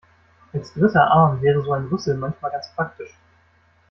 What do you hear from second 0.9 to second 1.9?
Arm wäre so ein